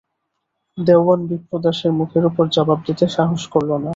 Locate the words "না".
3.77-3.89